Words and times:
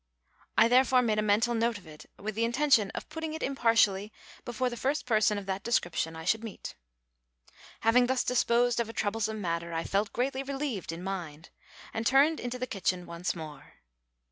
I 0.57 0.67
therefore 0.67 1.03
made 1.03 1.19
a 1.19 1.21
mental 1.21 1.53
note 1.53 1.77
of 1.77 1.85
it, 1.85 2.07
with 2.17 2.33
the 2.33 2.43
intention 2.43 2.89
of 2.95 3.07
putting 3.09 3.35
it 3.35 3.43
impartially 3.43 4.11
before 4.45 4.67
the 4.67 4.75
first 4.75 5.05
person 5.05 5.37
of 5.37 5.45
that 5.45 5.61
description 5.61 6.15
I 6.15 6.25
should 6.25 6.43
meet. 6.43 6.73
Having 7.81 8.07
thus 8.07 8.23
disposed 8.23 8.79
of 8.79 8.89
a 8.89 8.93
troublesome 8.93 9.39
matter, 9.41 9.73
I 9.73 9.83
felt 9.83 10.11
greatly 10.11 10.41
relieved 10.41 10.91
in 10.91 11.03
mind, 11.03 11.51
and 11.93 12.03
turned 12.03 12.39
into 12.39 12.57
the 12.57 12.65
kitchen 12.65 13.05
once 13.05 13.35
more. 13.35 13.75